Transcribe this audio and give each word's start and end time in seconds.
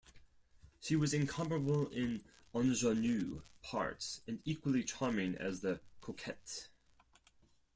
She 0.79 0.95
was 0.95 1.13
incomparable 1.13 1.87
in 1.89 2.23
ingenue 2.55 3.41
parts, 3.61 4.21
and 4.27 4.41
equally 4.45 4.83
charming 4.83 5.35
as 5.37 5.61
the 5.61 5.79
coquette. 6.01 6.69